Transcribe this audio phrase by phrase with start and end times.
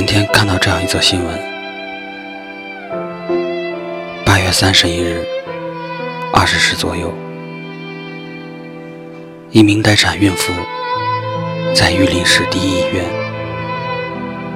[0.00, 1.38] 今天看到这样一则新闻：
[4.24, 5.22] 八月三十一日
[6.32, 7.12] 二十时左右，
[9.50, 10.54] 一名待产孕妇
[11.74, 13.04] 在榆林市第一医院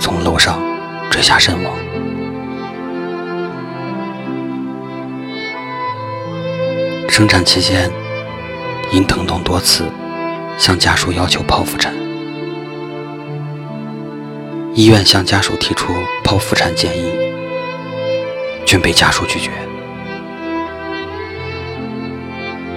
[0.00, 0.60] 从楼上
[1.08, 1.72] 坠下身亡。
[7.08, 7.88] 生产期间，
[8.90, 9.84] 因疼痛多次，
[10.58, 12.07] 向家属要求剖腹产。
[14.78, 15.92] 医院向家属提出
[16.22, 17.10] 剖腹产建议，
[18.64, 19.50] 均被家属拒绝。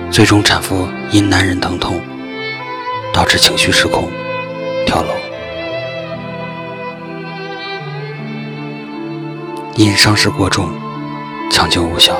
[0.09, 2.01] 最终，产妇因男人疼痛
[3.13, 4.09] 导致情绪失控，
[4.83, 5.09] 跳楼。
[9.75, 10.69] 因伤势过重，
[11.51, 12.19] 抢救无效。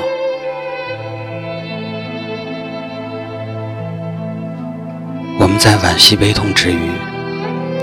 [5.40, 6.92] 我们在惋惜悲痛之余，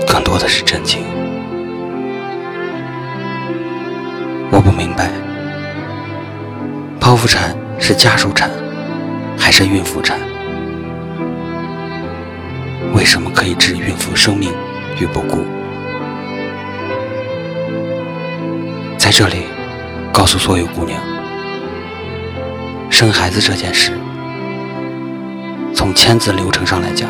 [0.08, 1.09] 更多的是震惊。
[4.52, 5.08] 我不明白，
[7.00, 8.50] 剖腹产是家属产
[9.38, 10.18] 还是孕妇产？
[12.92, 14.52] 为什么可以置孕妇生命
[15.00, 15.44] 于不顾？
[18.98, 19.44] 在这里，
[20.12, 21.00] 告诉所有姑娘，
[22.90, 23.92] 生孩子这件事，
[25.72, 27.08] 从签字流程上来讲，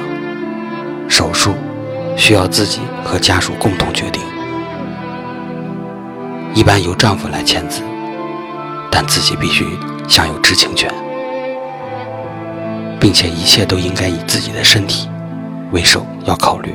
[1.08, 1.54] 手术
[2.16, 4.22] 需要自己和家属共同决定。
[6.52, 7.80] 一般由丈夫来签字，
[8.90, 9.64] 但自己必须
[10.08, 10.92] 享有知情权，
[13.00, 15.08] 并且一切都应该以自己的身体
[15.70, 16.74] 为首要考虑。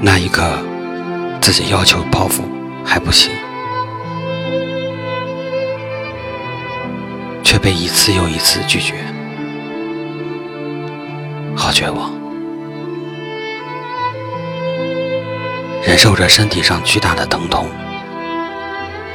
[0.00, 0.42] 那一刻，
[1.40, 2.42] 自己要求剖腹
[2.84, 3.30] 还不行，
[7.42, 8.94] 却被一次又一次拒绝。
[11.64, 12.12] 好绝望，
[15.82, 17.66] 忍受着身体上巨大的疼痛，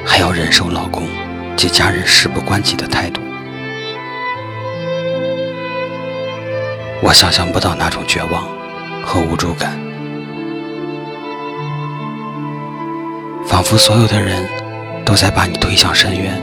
[0.03, 1.07] 还要忍受老公
[1.55, 3.21] 及家人事不关己的态度。
[7.03, 8.43] 我想象不到那种绝望
[9.05, 9.79] 和无助感，
[13.45, 14.43] 仿佛所有的人
[15.05, 16.41] 都在把你推向深渊。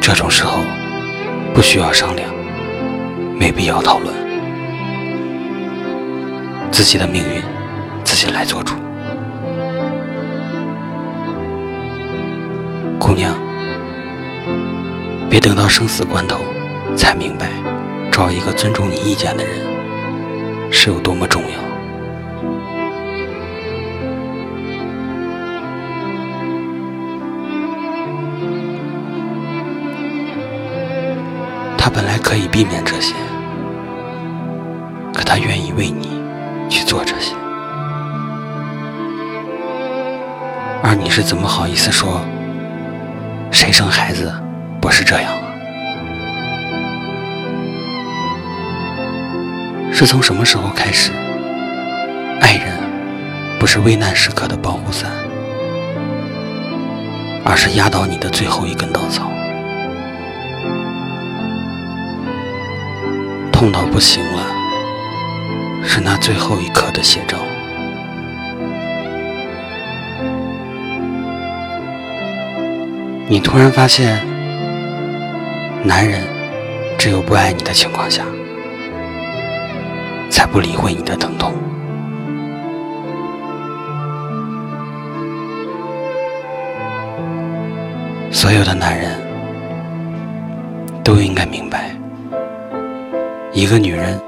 [0.00, 0.60] 这种时候，
[1.52, 2.41] 不需要商量。
[3.42, 4.14] 没必要讨论，
[6.70, 7.42] 自己的命运
[8.04, 8.76] 自己来做主。
[13.00, 13.34] 姑娘，
[15.28, 16.38] 别等到生死关头
[16.96, 17.48] 才明白，
[18.12, 19.52] 找一个尊重你意见的人
[20.70, 21.48] 是有多么重要。
[31.76, 33.12] 他本来可以避免这些。
[35.12, 36.20] 可他愿意为你
[36.68, 37.34] 去做这些，
[40.82, 42.20] 而你是怎么好意思说
[43.50, 44.32] 谁生孩子
[44.80, 45.42] 不是这样啊？
[49.92, 51.12] 是从什么时候开始，
[52.40, 52.74] 爱人
[53.60, 55.10] 不是危难时刻的保护伞，
[57.44, 59.30] 而是压倒你的最后一根稻草？
[63.52, 64.61] 痛到不行了。
[65.84, 67.36] 是那最后一刻的写照。
[73.28, 74.18] 你突然发现，
[75.84, 76.22] 男人
[76.98, 78.24] 只有不爱你的情况下，
[80.30, 81.52] 才不理会你的疼痛。
[88.30, 89.12] 所有的男人
[91.02, 91.90] 都应该明白，
[93.52, 94.20] 一个女人。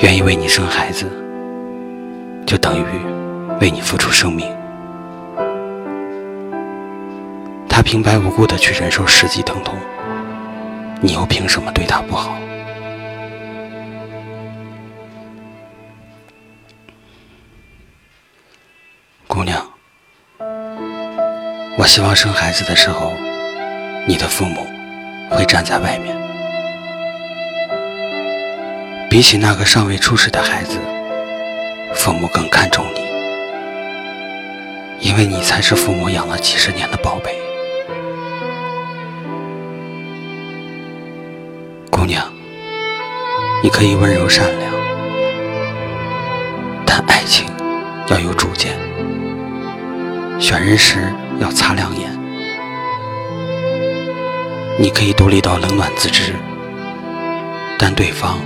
[0.00, 1.06] 愿意为你生孩子，
[2.46, 2.84] 就等于
[3.60, 4.46] 为你付出生命。
[7.68, 9.74] 他平白无故的去忍受实际疼痛，
[11.00, 12.36] 你又凭什么对他不好？
[19.28, 19.64] 姑娘，
[21.76, 23.12] 我希望生孩子的时候，
[24.08, 24.66] 你的父母
[25.30, 26.27] 会站在外面。
[29.10, 30.78] 比起那个尚未出世的孩子，
[31.94, 33.00] 父母更看重你，
[35.00, 37.34] 因为你才是父母养了几十年的宝贝。
[41.90, 42.22] 姑娘，
[43.62, 44.70] 你可以温柔善良，
[46.84, 47.46] 但爱情
[48.08, 48.76] 要有主见，
[50.38, 51.10] 选人时
[51.40, 52.10] 要擦亮眼。
[54.78, 56.34] 你可以独立到冷暖自知，
[57.78, 58.38] 但对方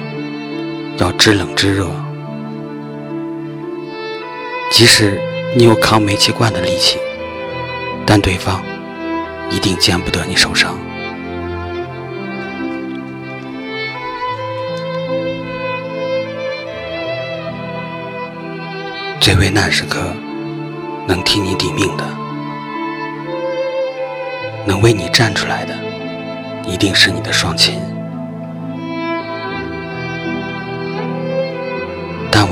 [1.02, 1.90] 要知冷知热。
[4.70, 5.20] 即使
[5.56, 6.96] 你有扛煤气罐的力气，
[8.06, 8.62] 但对方
[9.50, 10.78] 一定见不得你受伤。
[19.18, 19.98] 最危难时刻，
[21.08, 22.04] 能替你抵命的，
[24.64, 25.74] 能为你站出来的，
[26.64, 27.91] 一定是你的双亲。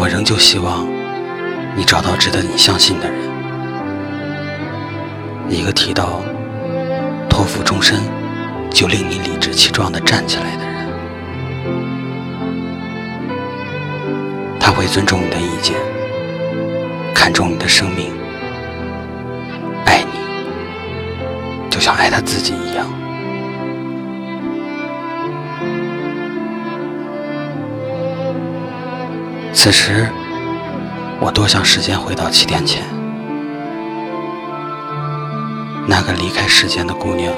[0.00, 0.88] 我仍旧希望
[1.76, 3.20] 你找到值得你相信的人，
[5.50, 6.22] 一个提到
[7.28, 8.00] 托付终身
[8.70, 10.88] 就令你理直气壮地站起来的人，
[14.58, 15.76] 他会尊重你的意见。
[17.14, 18.10] 看重你的生命，
[19.84, 22.86] 爱你，就像爱他自己一样。
[29.62, 30.08] 此时，
[31.20, 32.82] 我多想时间回到七天前，
[35.86, 37.30] 那个离开世间的姑娘，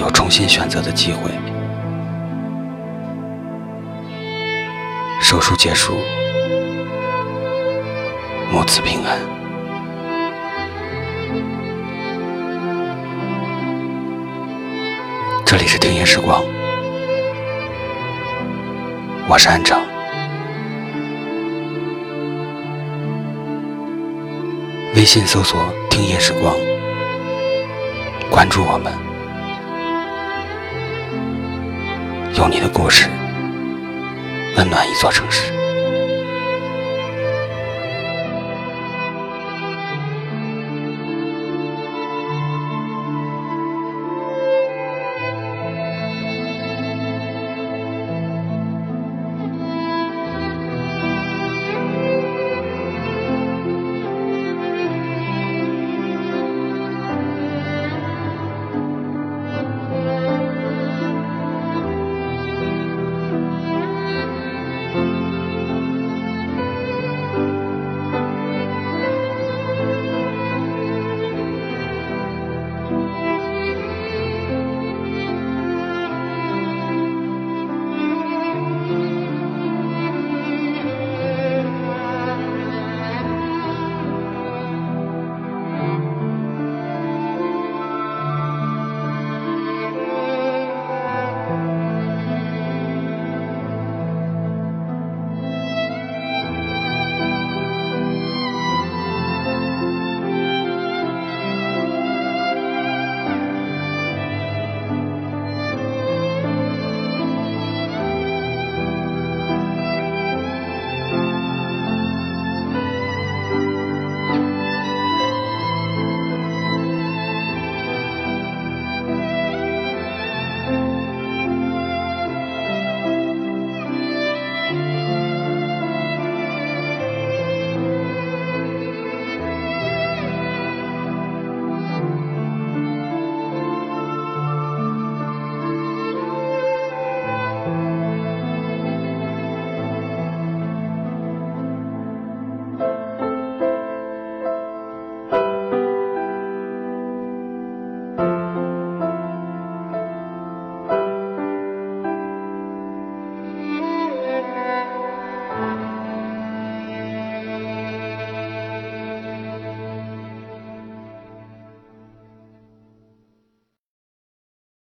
[0.00, 1.30] 有重新选择的机会。
[5.20, 6.00] 手术结束。
[8.50, 9.16] 母子平安。
[15.44, 16.42] 这里是听夜时光，
[19.28, 19.80] 我是安城。
[25.06, 26.52] 微信搜索“听夜时光”，
[28.28, 28.92] 关注我们，
[32.34, 33.08] 用你的故事
[34.56, 35.55] 温暖一座城市。